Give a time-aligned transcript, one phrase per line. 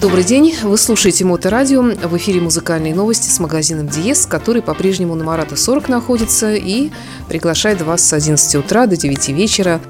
[0.00, 5.24] Добрый день, вы слушаете Моторадио, в эфире музыкальные новости с магазином Диес, который по-прежнему на
[5.24, 6.90] Марата 40 находится и
[7.28, 9.80] приглашает вас с 11 утра до 9 вечера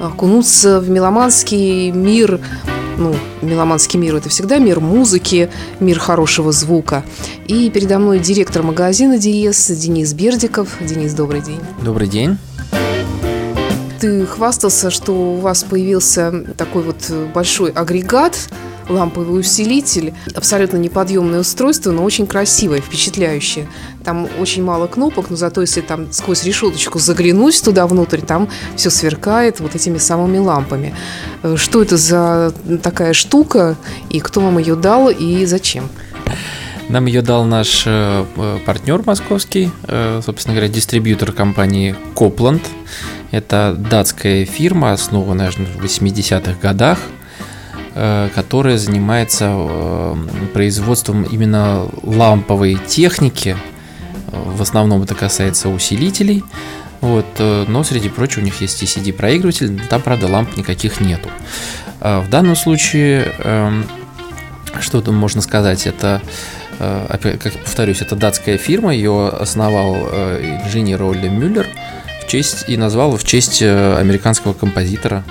[0.00, 2.40] окунуться в меломанский мир
[2.98, 5.50] ну, меломанский мир– это всегда мир музыки,
[5.80, 7.02] мир хорошего звука.
[7.46, 10.76] И передо мной директор магазина Диес Денис Бердиков.
[10.80, 11.60] Денис, добрый день.
[11.82, 12.36] Добрый день.
[13.98, 18.36] Ты хвастался, что у вас появился такой вот большой агрегат–
[18.88, 20.14] ламповый усилитель.
[20.34, 23.68] Абсолютно неподъемное устройство, но очень красивое, впечатляющее.
[24.04, 28.90] Там очень мало кнопок, но зато если там сквозь решеточку заглянуть туда внутрь, там все
[28.90, 30.94] сверкает вот этими самыми лампами.
[31.42, 32.52] Э, что это за
[32.82, 33.76] такая штука,
[34.10, 35.88] и кто вам ее дал, и зачем?
[36.88, 38.24] Нам ее дал наш э,
[38.66, 42.62] партнер московский, э, собственно говоря, дистрибьютор компании Copland.
[43.30, 46.98] Это датская фирма, основанная в 80-х годах.
[47.96, 50.16] Э, которая занимается э,
[50.52, 53.56] производством именно ламповой техники.
[54.32, 56.42] В основном это касается усилителей.
[57.00, 61.28] Вот, э, но среди прочего у них есть и CD-проигрыватель, там, правда, ламп никаких нету.
[62.00, 63.86] В данном случае, эм,
[64.80, 66.20] что там можно сказать, это,
[66.78, 71.66] как повторюсь, это датская фирма, ее основал инженер Олли Мюллер
[72.22, 75.24] в честь, и назвал в честь американского композитора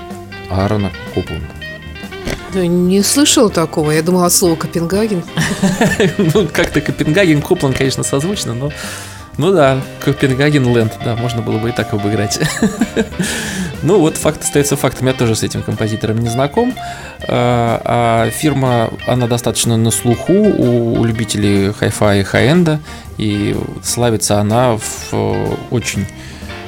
[0.50, 1.63] Аарона Копланда.
[2.54, 3.92] Не слышал такого.
[3.92, 5.24] Я думала от слова Копенгаген.
[6.18, 8.72] Ну, как-то Копенгаген, Копланд, конечно, созвучно, но...
[9.38, 12.40] Ну да, Копенгаген Ленд, да, можно было бы и так обыграть.
[13.82, 15.08] ну вот, факт остается фактом.
[15.08, 16.76] Я тоже с этим композитором не знаком.
[17.28, 22.80] А, а фирма, она достаточно на слуху у, любителей хай-фая и хай-энда.
[23.18, 26.06] И славится она в очень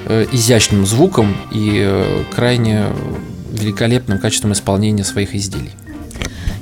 [0.07, 2.85] э, изящным звуком и э, крайне
[3.59, 5.71] великолепным качеством исполнения своих изделий.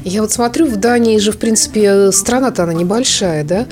[0.04, 3.68] Я вот смотрю, в Дании же, в принципе, страна-то она небольшая, да?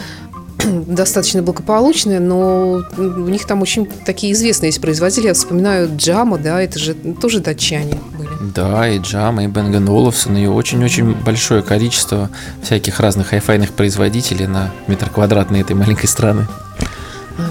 [0.88, 5.28] достаточно благополучная, но у них там очень такие известные есть производители.
[5.28, 8.30] Я вспоминаю Джама, да, это же тоже датчане были.
[8.54, 12.30] Да, и Джама, и Бенган Олафсон, и очень-очень большое количество
[12.62, 16.48] всяких разных хайфайных производителей на метр квадратный этой маленькой страны.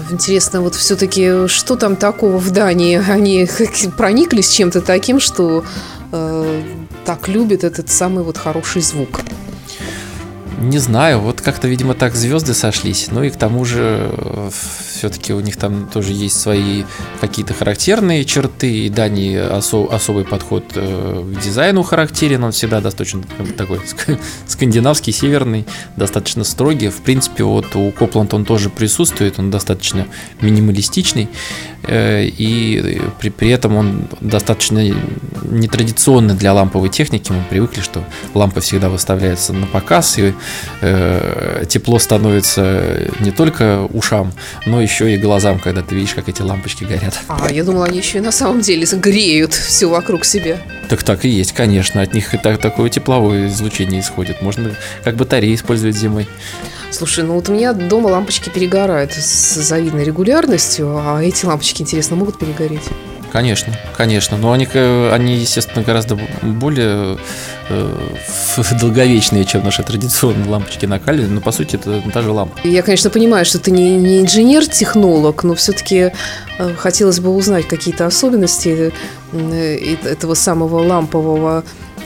[0.09, 3.01] Интересно, вот все-таки что там такого в Дании?
[3.09, 3.47] Они
[3.97, 5.63] прониклись чем-то таким, что
[6.11, 6.61] э,
[7.05, 9.21] так любят этот самый вот хороший звук?
[10.61, 13.07] Не знаю, вот как-то, видимо, так звезды сошлись.
[13.09, 14.49] Ну и к тому же э,
[14.93, 16.83] все-таки у них там тоже есть свои
[17.19, 23.23] какие-то характерные черты, и Дани осо- особый подход э, к дизайну характерен, он всегда достаточно
[23.57, 23.81] такой
[24.47, 26.89] скандинавский, северный, достаточно строгий.
[26.89, 30.05] В принципе, вот у Копланд он тоже присутствует, он достаточно
[30.41, 31.27] минималистичный,
[31.91, 34.81] и при, при этом он достаточно
[35.43, 37.31] нетрадиционный для ламповой техники.
[37.31, 38.03] Мы привыкли, что
[38.33, 40.33] лампа всегда выставляется на показ, и
[40.81, 44.31] э, тепло становится не только ушам,
[44.65, 47.19] но еще и глазам, когда ты видишь, как эти лампочки горят.
[47.27, 50.57] А, я думала, они еще и на самом деле греют все вокруг себя.
[50.89, 52.01] Так так и есть, конечно.
[52.01, 54.41] От них и так, такое тепловое излучение исходит.
[54.41, 56.27] Можно как батареи использовать зимой.
[56.91, 62.17] Слушай, ну вот у меня дома лампочки перегорают с завидной регулярностью, а эти лампочки, интересно,
[62.17, 62.83] могут перегореть?
[63.31, 64.37] Конечно, конечно.
[64.37, 67.17] Но они, они естественно, гораздо более
[67.69, 67.97] э,
[68.81, 71.35] долговечные, чем наши традиционные лампочки накаливания.
[71.35, 72.59] Но, по сути, это та же лампа.
[72.65, 76.11] Я, конечно, понимаю, что ты не, не инженер-технолог, но все-таки
[76.59, 78.91] э, хотелось бы узнать какие-то особенности
[79.31, 81.63] э, этого самого лампового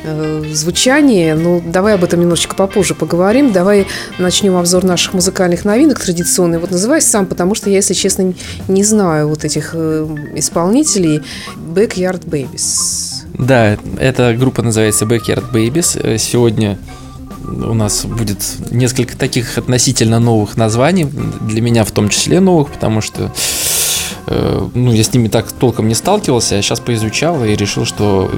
[0.07, 1.33] Э, звучание.
[1.33, 3.51] Ну, давай об этом немножечко попозже поговорим.
[3.51, 3.87] Давай
[4.19, 6.61] начнем обзор наших музыкальных новинок традиционных.
[6.61, 8.33] Вот называйся сам, потому что я, если честно,
[8.67, 11.21] не знаю вот этих э, исполнителей.
[11.57, 13.23] Backyard Babies.
[13.33, 15.99] Да, эта группа называется Backyard Babies.
[15.99, 16.77] Э, сегодня
[17.43, 18.39] у нас будет
[18.69, 21.07] несколько таких относительно новых названий,
[21.41, 23.31] для меня в том числе новых, потому что
[24.27, 28.31] ну, я с ними так толком не сталкивался, а сейчас поизучал и решил, что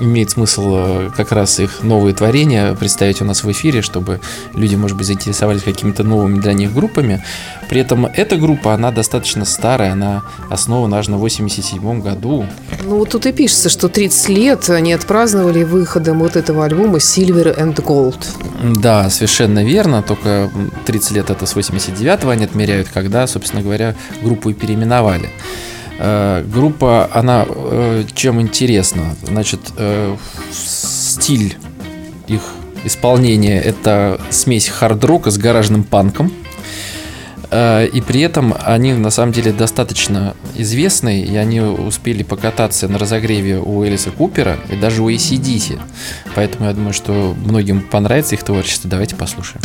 [0.00, 4.20] имеет смысл э, как раз их новые творения представить у нас в эфире, чтобы
[4.54, 7.22] люди, может быть, заинтересовались какими-то новыми для них группами.
[7.68, 12.46] При этом эта группа, она достаточно старая, она основана аж на 87 году.
[12.82, 17.56] Ну, вот тут и пишется, что 30 лет они отпраздновали выходом вот этого альбома Silver
[17.58, 18.24] and Gold.
[18.80, 20.50] Да, совершенно верно, только
[20.86, 25.28] 30 лет это с 89-го они отмеряют, когда, собственно говоря, группу и переименовали презентовали.
[25.98, 29.14] Э, группа, она э, чем интересна?
[29.22, 30.16] Значит, э,
[30.52, 31.56] стиль
[32.26, 32.42] их
[32.84, 36.32] исполнения– это смесь хард-рока с гаражным панком.
[37.52, 43.58] И при этом они на самом деле достаточно известны, и они успели покататься на разогреве
[43.58, 45.80] у Элиса Купера и даже у ACDC.
[46.36, 48.88] Поэтому я думаю, что многим понравится их творчество.
[48.88, 49.62] Давайте послушаем.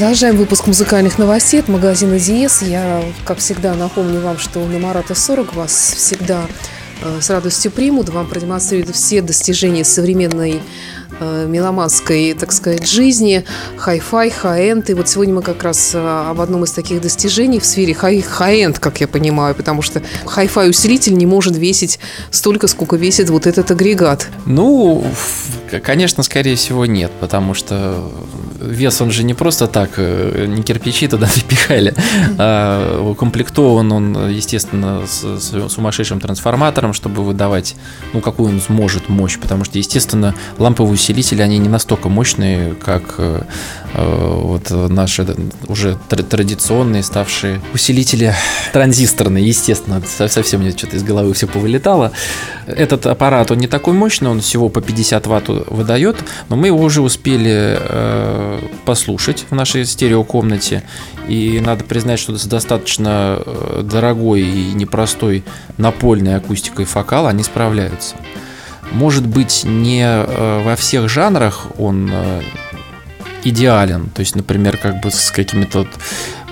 [0.00, 2.62] Продолжаем выпуск музыкальных новостей от магазина Диез.
[2.62, 6.46] Я, как всегда, напомню вам, что на Марата 40 вас всегда
[7.02, 8.08] э, с радостью примут.
[8.08, 10.62] Вам продемонстрируют все достижения современной
[11.20, 13.44] меломанской, так сказать, жизни,
[13.76, 14.90] хай-фай, хай-энд.
[14.90, 18.78] И вот сегодня мы как раз э, об одном из таких достижений в сфере хай-энд,
[18.78, 21.98] как я понимаю, потому что хай-фай усилитель не может весить
[22.30, 24.28] столько, сколько весит вот этот агрегат.
[24.46, 25.04] Ну,
[25.82, 28.10] конечно, скорее всего, нет, потому что
[28.60, 31.94] вес, он же не просто так, э, не кирпичи туда припихали,
[32.38, 37.76] а укомплектован он, естественно, с, с сумасшедшим трансформатором, чтобы выдавать,
[38.12, 43.14] ну, какую он сможет мощь, потому что, естественно, ламповые усилители, они не настолько мощные, как
[43.18, 43.42] э,
[43.94, 45.26] э вот наши
[45.68, 48.34] уже традиционные, ставшие усилители
[48.72, 52.12] транзисторные, естественно, совсем мне что-то из головы все повылетало.
[52.66, 56.16] Этот аппарат, он не такой мощный, он всего по 50 ватт выдает,
[56.48, 60.82] но мы его уже успели э, послушать в нашей стереокомнате.
[61.28, 65.44] И надо признать, что с достаточно э, дорогой и непростой
[65.78, 68.16] напольной акустикой фокал они справляются.
[68.92, 72.42] Может быть, не э, во всех жанрах он э,
[73.44, 74.10] идеален.
[74.10, 75.88] То есть, например, как бы с какими-то вот,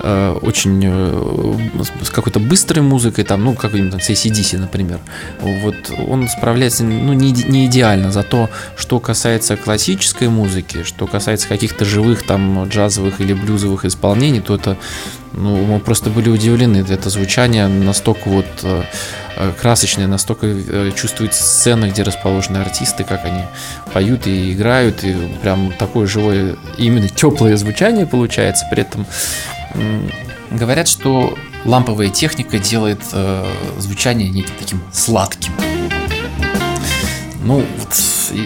[0.01, 4.99] э, очень э, с какой-то быстрой музыкой, там, ну, какой-нибудь с ACDC, например.
[5.41, 5.75] Вот
[6.07, 8.11] он справляется ну, не, не идеально.
[8.11, 14.55] Зато, что касается классической музыки, что касается каких-то живых там джазовых или блюзовых исполнений, то
[14.55, 14.77] это
[15.33, 16.77] ну, мы просто были удивлены.
[16.77, 18.83] Это звучание настолько вот э,
[19.39, 23.43] э, красочное, настолько э, чувствуется сцена, где расположены артисты, как они
[23.93, 28.65] поют и играют, и прям такое живое, именно теплое звучание получается.
[28.69, 29.07] При этом
[30.51, 33.01] говорят, что ламповая техника делает
[33.77, 35.53] звучание неким таким сладким.
[37.41, 37.65] Ну,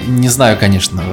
[0.07, 1.03] не знаю, конечно,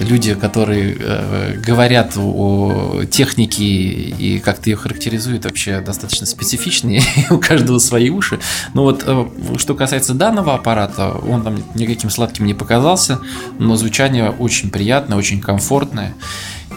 [0.00, 7.78] люди, которые э, говорят о технике и как-то ее характеризуют, вообще достаточно специфичные, у каждого
[7.78, 8.40] свои уши.
[8.74, 9.26] Но вот э,
[9.56, 13.20] что касается данного аппарата, он там никаким сладким не показался,
[13.58, 16.14] но звучание очень приятное, очень комфортное.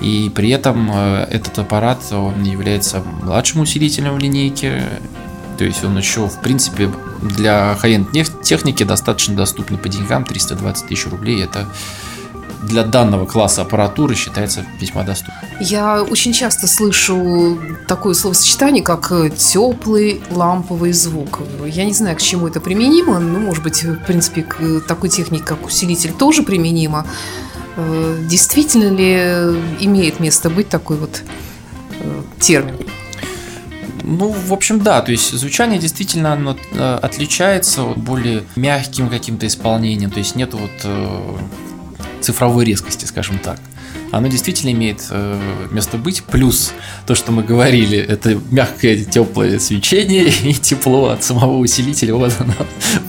[0.02, 4.84] И при этом э, этот аппарат, он является младшим усилителем в линейке
[5.58, 10.24] То есть он еще, в принципе, для high-end техники достаточно доступный по деньгам.
[10.24, 11.68] 320 тысяч рублей– это
[12.64, 15.50] для данного класса аппаратуры считается весьма доступным.
[15.60, 21.40] Я очень часто слышу такое словосочетание, как теплый ламповый звук.
[21.66, 25.44] Я не знаю, к чему это применимо, но, может быть, в принципе, к такой технике,
[25.44, 27.06] как усилитель, тоже применимо.
[27.76, 31.24] Э, действительно ли имеет место быть такой вот
[32.00, 32.76] э, термин?
[34.10, 39.46] Ну, в общем, да, то есть звучание действительно оно э, отличается от более мягким каким-то
[39.48, 40.72] исполнением, то есть нет вот
[42.22, 43.60] цифровой резкости, скажем так.
[44.12, 46.24] Оно действительно имеет э, место быть.
[46.24, 46.72] Плюс
[47.06, 52.16] то, что мы говорили, это мягкое теплое свечение и тепло от самого усилителя.
[52.16, 52.54] Вот оно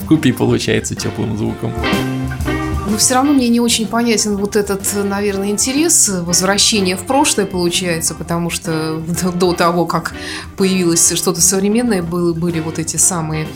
[0.02, 1.72] в купе получается теплым звуком.
[2.98, 8.50] Все равно мне не очень понятен вот этот, наверное, интерес возвращения в прошлое получается, потому
[8.50, 9.00] что
[9.34, 10.14] до того, как
[10.56, 13.48] появилось что-то современное, были, были вот эти самые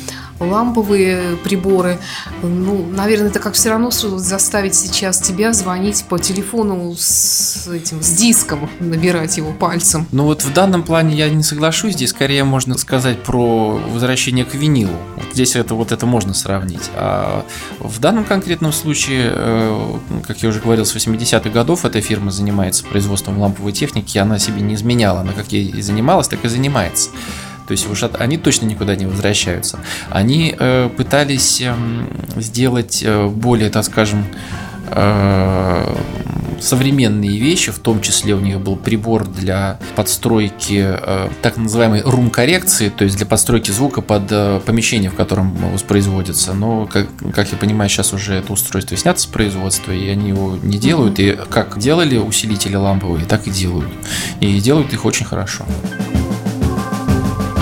[0.43, 1.99] ламповые приборы.
[2.43, 8.11] Ну, наверное, это как все равно заставить сейчас тебя звонить по телефону с этим, с
[8.11, 10.07] диском, набирать его пальцем.
[10.13, 11.95] Ну вот в данном плане я не соглашусь.
[11.95, 14.97] Здесь скорее можно сказать про возвращение к винилу.
[15.17, 16.91] Вот здесь это вот это можно сравнить.
[16.95, 17.45] А
[17.79, 22.85] в данном конкретном случае, э, как я уже говорил, с 80-х годов эта фирма занимается
[22.85, 25.21] производством ламповой техники, она себе не изменяла.
[25.21, 27.11] Она как и занималась, так и занимается.
[27.73, 29.79] То есть уже они точно никуда не возвращаются.
[30.11, 31.75] Они э, пытались э,
[32.37, 34.27] сделать э, более, так скажем,
[34.89, 35.97] э,
[36.61, 42.91] современные вещи, в том числе у них был прибор для подстройки э, так называемой рум-коррекции,
[42.91, 46.53] то есть для подстройки звука под э, помещение, в котором воспроизводится.
[46.53, 50.59] Но, как, как я понимаю, сейчас уже это устройство снято с производства, и они его
[50.63, 51.19] не делают.
[51.19, 53.89] И как делали усилители ламповые, так и делают.
[54.41, 55.65] И делают их очень хорошо.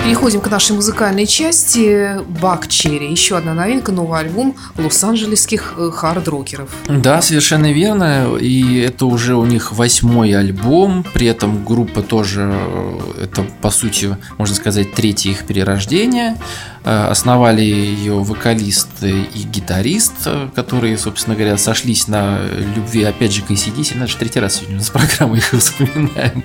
[0.04, 2.20] Переходим к нашей музыкальной части.
[2.40, 3.10] Бак Черри.
[3.10, 6.70] Еще одна новинка, новый альбом лос-анджелесских э, хард-рокеров.
[6.88, 8.36] Да, совершенно верно.
[8.40, 11.04] И это уже у них восьмой альбом.
[11.12, 16.36] При этом группа тоже, э, это по сути, можно сказать, третье их перерождение.
[16.82, 22.38] Э, основали ее вокалист и гитарист, которые, собственно говоря, сошлись на
[22.74, 23.98] любви, опять же, к ACDC.
[23.98, 26.42] Наш третий раз сегодня с программой их вспоминаем.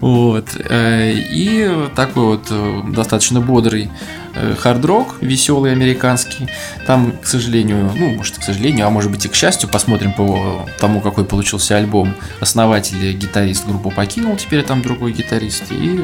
[0.00, 0.48] Вот.
[0.70, 4.27] И такой вот достаточно бодрый э,
[4.58, 6.48] хард-рок, веселый американский.
[6.86, 10.66] Там, к сожалению, ну, может, к сожалению, а может быть и к счастью, посмотрим по
[10.78, 12.14] тому, какой получился альбом.
[12.40, 15.64] Основатель, гитарист группу покинул, теперь там другой гитарист.
[15.70, 16.00] И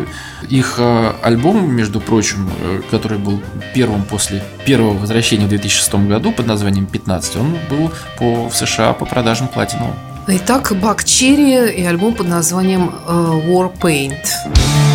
[0.48, 3.40] их э, альбом, между прочим, э, который был
[3.74, 8.92] первым после первого возвращения в 2006 году под названием «15», он был по, в США
[8.92, 9.94] по продажам платиновым.
[10.26, 14.93] Итак, Бак Черри и альбом под названием War Paint.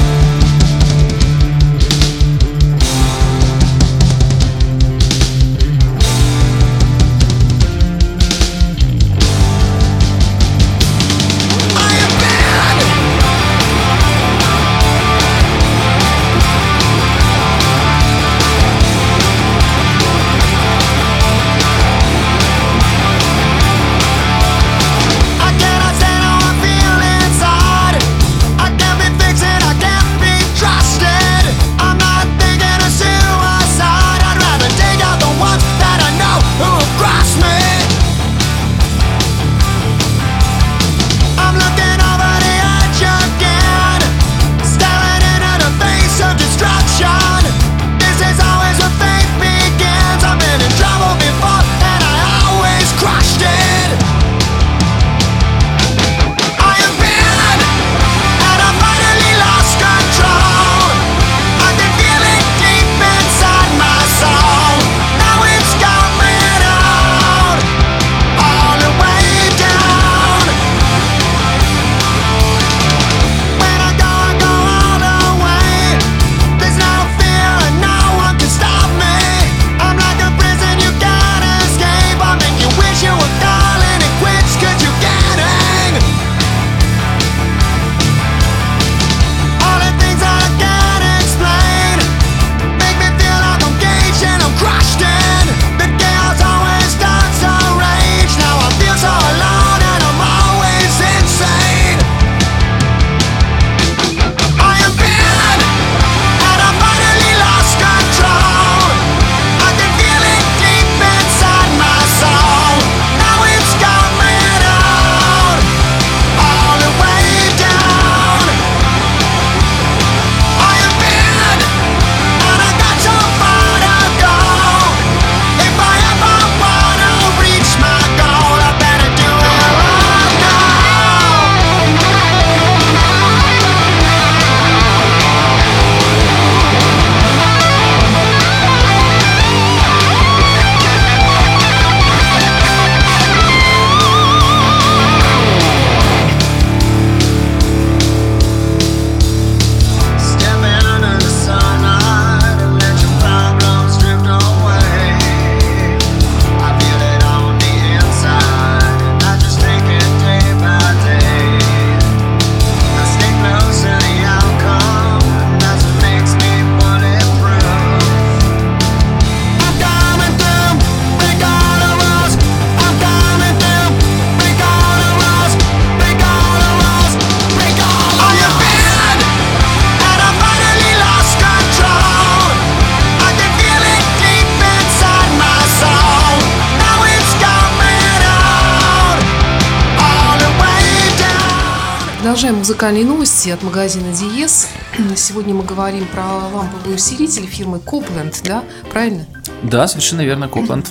[192.39, 194.69] Продолжаем музыкальные новости от магазина Диес.
[195.17, 198.63] Сегодня мы говорим про ламповый усилитель фирмы Copland, да?
[198.89, 199.25] Правильно?
[199.61, 200.87] Да, совершенно верно, Copland.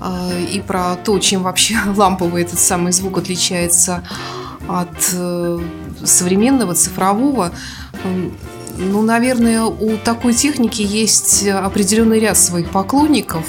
[0.00, 4.02] А, и про то, чем вообще ламповый этот самый звук отличается
[4.70, 5.60] от э,
[6.02, 7.52] современного цифрового.
[8.78, 13.44] Ну, наверное, у такой техники есть определенный ряд своих поклонников,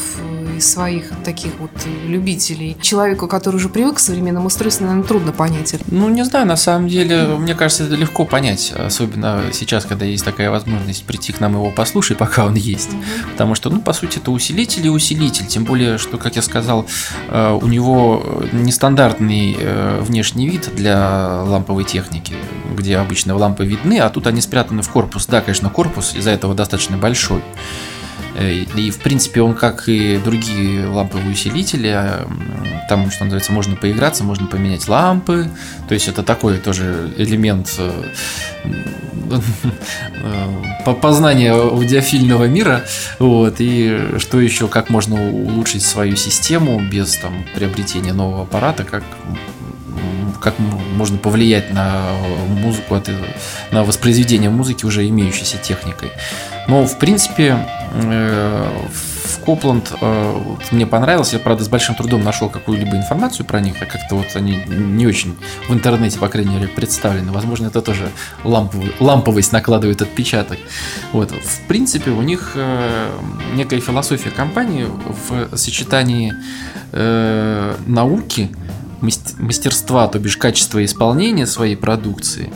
[0.61, 1.71] своих таких вот
[2.05, 2.77] любителей.
[2.81, 5.83] Человеку, который уже привык к современному устройству, наверное, трудно понять это.
[5.87, 10.25] Ну, не знаю, на самом деле, мне кажется, это легко понять, особенно сейчас, когда есть
[10.25, 12.89] такая возможность прийти к нам его послушать, пока он есть.
[12.89, 13.31] Mm-hmm.
[13.31, 15.45] Потому что, ну, по сути, это усилитель и усилитель.
[15.47, 16.85] Тем более, что, как я сказал,
[17.29, 22.33] э, у него нестандартный э, внешний вид для ламповой техники,
[22.75, 25.25] где обычно лампы видны, а тут они спрятаны в корпус.
[25.25, 27.41] Да, конечно, корпус из-за этого достаточно большой.
[28.35, 32.25] Э, и, в принципе, он, как и другие ламповые усилители, э,
[32.89, 35.49] там, что называется, можно поиграться, можно поменять лампы.
[35.87, 37.91] То есть это такой тоже элемент э,
[41.01, 42.83] познания аудиофильного мира.
[43.19, 49.03] Вот, и что еще, как можно улучшить свою систему без там, приобретения нового аппарата, как
[50.41, 50.55] как
[50.95, 52.13] можно повлиять на
[52.47, 53.01] музыку,
[53.71, 56.11] на воспроизведение музыки уже имеющейся техникой.
[56.67, 57.57] Но, в принципе,
[57.93, 58.69] э,
[59.31, 61.33] в Копланд э, мне понравилось.
[61.33, 65.07] Я, правда, с большим трудом нашел какую-либо информацию про них, а как-то вот они не
[65.07, 65.35] очень
[65.67, 67.31] в интернете, по крайней мере, представлены.
[67.31, 68.09] Возможно, это тоже
[68.43, 70.59] ламповый, ламповость накладывает отпечаток.
[71.11, 71.31] Вот.
[71.31, 73.09] В принципе, у них э,
[73.53, 74.85] некая философия компании
[75.27, 76.33] в сочетании
[76.91, 78.51] э, науки,
[79.01, 82.51] мастерства, то бишь качества исполнения своей продукции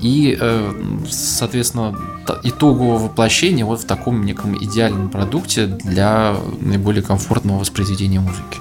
[0.00, 0.72] и, э,
[1.10, 1.94] соответственно,
[2.42, 8.60] итогового воплощения вот в таком неком идеальном продукте для наиболее комфортного воспроизведения музыки.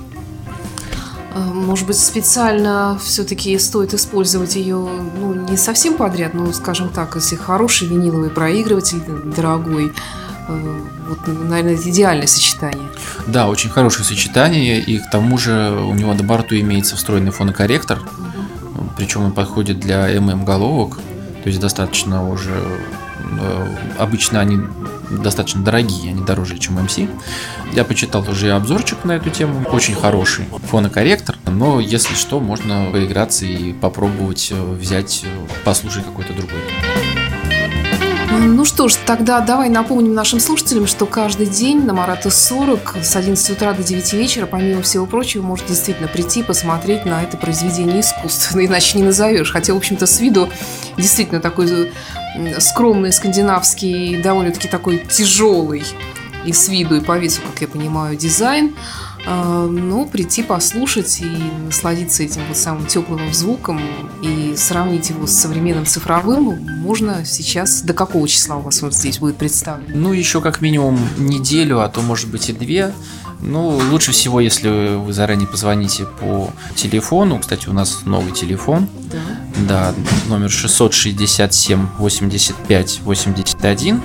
[1.33, 4.87] Э, может быть, специально все-таки стоит использовать ее
[5.19, 9.01] ну, не совсем подряд, но, скажем так, если хороший виниловый проигрыватель,
[9.35, 9.93] дорогой,
[10.49, 12.89] вот, наверное, это идеальное сочетание.
[13.27, 17.99] Да, очень хорошее сочетание, и к тому же у него на борту имеется встроенный фонокорректор,
[17.99, 18.89] угу.
[18.97, 20.97] причем он подходит для ММ головок,
[21.43, 22.63] то есть достаточно уже
[23.39, 24.59] э, обычно они
[25.09, 27.09] достаточно дорогие, они дороже, чем MC.
[27.73, 33.45] Я почитал уже обзорчик на эту тему, очень хороший фонокорректор, но если что, можно поиграться
[33.45, 36.59] и попробовать э, взять, э, послушать какой-то другой.
[38.31, 43.15] Ну что ж, тогда давай напомним нашим слушателям, что каждый день на Марата 40 с
[43.15, 48.01] 11 утра до 9 вечера, помимо всего прочего, может действительно прийти посмотреть на это произведение
[48.01, 49.51] искусства, иначе не назовешь.
[49.51, 50.47] Хотя, в общем-то, с виду
[50.95, 51.91] действительно такой
[52.59, 55.83] скромный скандинавский, довольно-таки такой тяжелый
[56.45, 58.75] и с виду, и по весу, как я понимаю, дизайн–
[59.25, 63.81] а, ну, прийти послушать и насладиться этим вот самым теплым звуком
[64.21, 67.81] и сравнить его с современным цифровым можно сейчас.
[67.81, 69.85] До какого числа у вас он здесь будет представлен?
[69.93, 72.93] Ну, еще как минимум неделю, а то может быть и две.
[73.41, 77.39] Ну, лучше всего, если вы заранее позвоните по телефону.
[77.39, 78.89] Кстати, у нас новый телефон.
[79.11, 79.19] Да.
[79.67, 79.95] Да,
[80.27, 84.01] номер 667 85 81.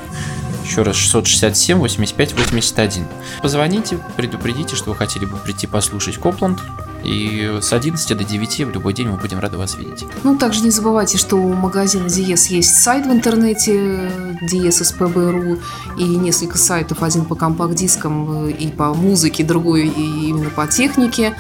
[0.65, 3.05] Еще раз 667 85 81.
[3.43, 6.59] Позвоните, предупредите, что вы хотели бы прийти послушать Копланд.
[7.05, 10.07] И с 11 до 9 в любой день мы будем рады вас видеть.
[10.23, 14.11] Ну, также не забывайте, что у магазина Диес есть сайт в интернете
[14.51, 15.61] Dies.spb.ru
[15.99, 21.35] и несколько сайтов, один по компакт-дискам и по музыке, другой и именно по технике.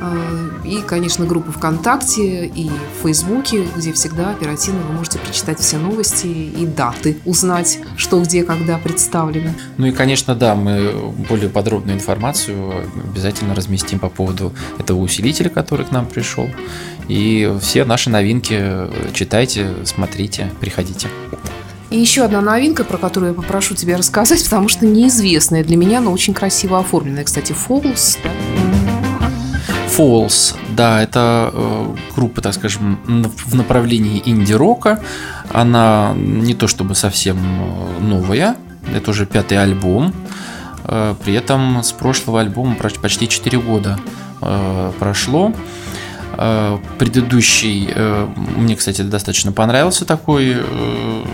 [0.00, 5.78] Э, и, конечно, группы ВКонтакте и в Фейсбуке, где всегда оперативно вы можете прочитать все
[5.78, 9.50] новости и даты, узнать, что где, когда представлено.
[9.76, 10.92] Ну и, конечно, да, мы
[11.28, 16.48] более подробную информацию обязательно разместим по поводу этого усилителя, который к нам пришел.
[17.08, 21.08] И все наши новинки читайте, смотрите, приходите.
[21.90, 26.00] И еще одна новинка, про которую я попрошу тебя рассказать, потому что неизвестная для меня,
[26.00, 27.24] но очень красиво оформленная.
[27.24, 28.30] Кстати, Falls, да?
[30.00, 32.98] Falls, да, это э, группа, так скажем,
[33.44, 35.02] в направлении инди-рока.
[35.52, 38.56] Она не то чтобы совсем э, новая,
[38.94, 40.14] это уже пятый альбом.
[40.84, 43.98] Э, при этом с прошлого альбома почти 4 года
[44.98, 45.52] прошло.
[46.36, 51.24] Э, предыдущий, э, мне, кстати, достаточно понравился такой э,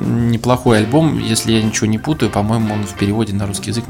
[0.00, 3.84] неплохой альбом, если я ничего не путаю, по-моему, он в переводе на русский язык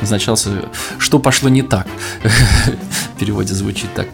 [0.00, 0.50] назначался
[0.98, 1.86] «Что пошло не так?»
[3.14, 4.08] В переводе звучит так.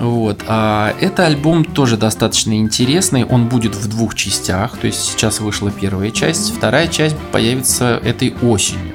[0.00, 0.44] Вот.
[0.46, 3.24] А это альбом тоже достаточно интересный.
[3.24, 4.78] Он будет в двух частях.
[4.78, 8.94] То есть сейчас вышла первая часть, вторая часть появится этой осенью.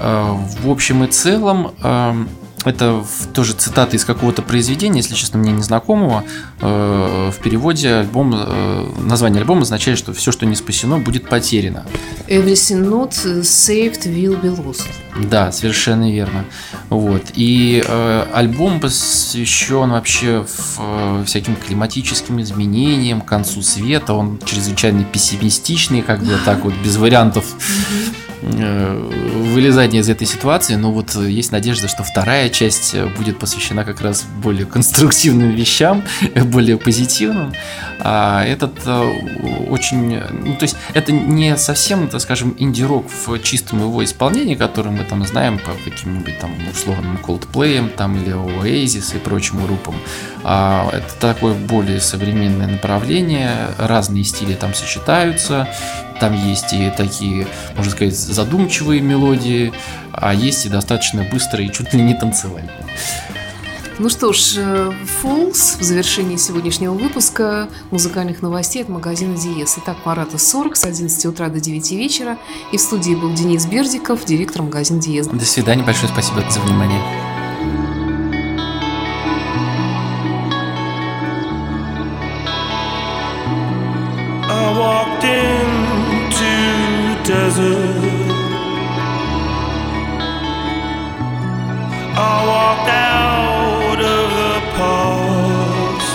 [0.00, 2.28] В общем и целом, эм,
[2.64, 6.24] это тоже цитата из какого-то произведения, если честно, мне незнакомого.
[6.60, 11.84] Э, в переводе альбом, э, название альбома означает, что все, что не спасено, будет потеряно.
[12.28, 13.10] Everything not
[13.42, 14.86] saved will be lost.
[15.30, 16.44] Да, совершенно верно.
[16.90, 17.22] Вот.
[17.34, 24.14] И э, альбом посвящен вообще в, э, всяким климатическим изменениям, концу света.
[24.14, 27.44] Он чрезвычайно пессимистичный, как бы так вот, без вариантов.
[27.44, 33.84] Mm-hmm Э, вылезания из этой ситуации, но вот есть надежда, что вторая часть будет посвящена
[33.84, 36.02] как раз более конструктивным вещам,
[36.44, 37.52] более позитивным.
[38.00, 43.80] А этот э, очень, ну то есть это не совсем, так скажем, инди-рок в чистом
[43.80, 49.18] его исполнении, который мы там знаем по каким-нибудь там условным Coldplay там или Oasis и
[49.18, 49.94] прочим группам.
[50.42, 55.68] А это такое более современное направление, разные стили там сочетаются,
[56.20, 57.46] там есть и такие,
[57.76, 59.72] можно сказать, задумчивые мелодии,
[60.12, 62.70] а есть и достаточно быстрые, чуть ли не танцевальные.
[63.98, 64.56] Ну что ж,
[65.22, 69.76] Falls в завершении сегодняшнего выпуска музыкальных новостей от магазина Диес.
[69.78, 72.36] Итак, Марата 40 с 11 утра до 9 вечера.
[72.72, 75.28] И в студии был Денис Бердиков, директор магазина Диес.
[75.28, 77.00] До свидания, большое спасибо за внимание.
[84.46, 85.53] I walked into
[87.56, 88.34] desert
[92.16, 92.18] I
[92.50, 96.10] walked out of the past.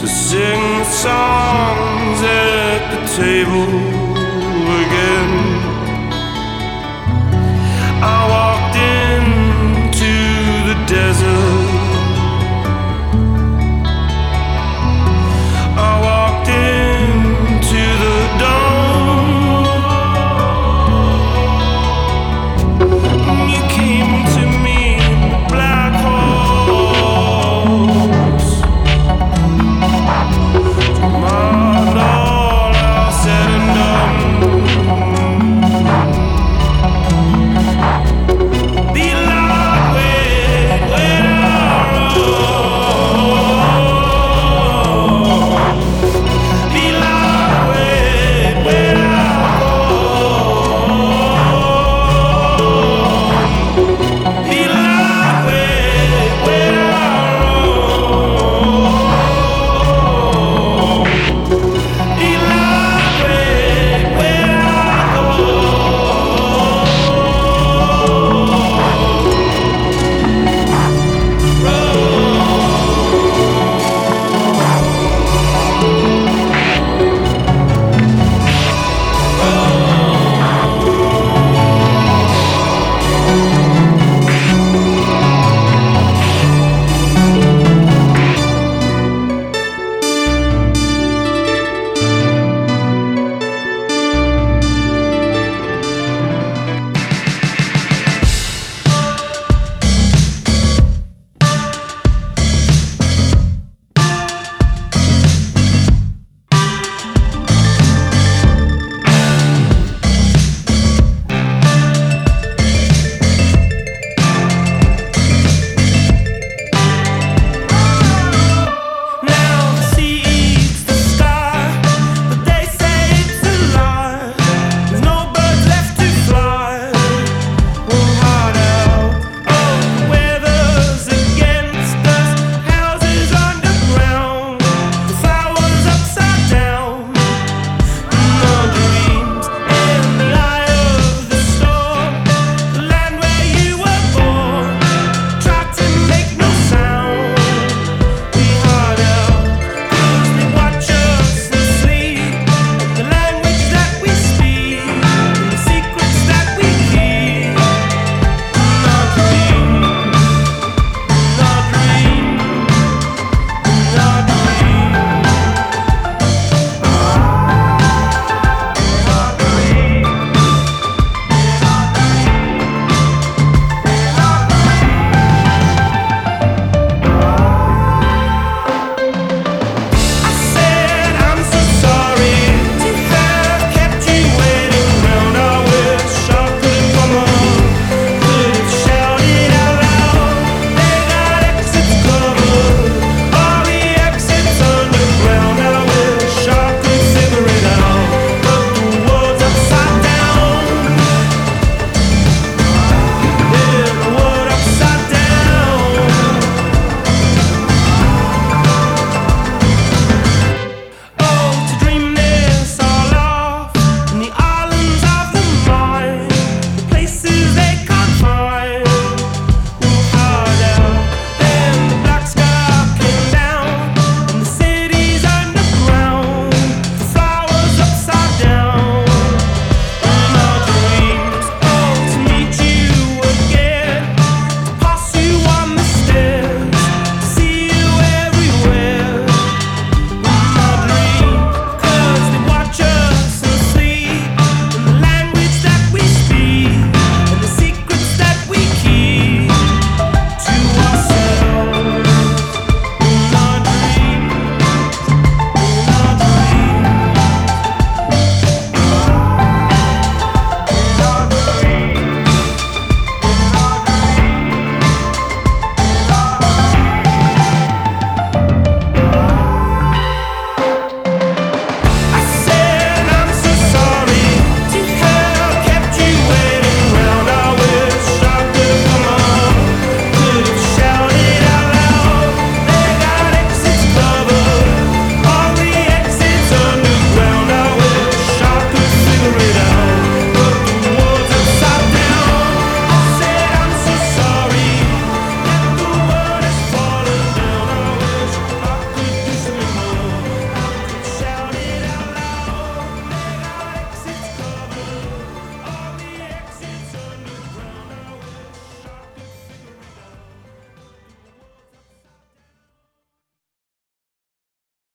[0.00, 4.01] to sing the songs at the table.